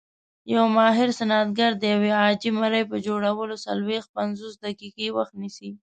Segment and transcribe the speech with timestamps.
[0.53, 5.69] یو ماهر صنعتګر د یوې عاجي مرۍ په جوړولو څلويښت- پنځوس دقیقې وخت نیسي.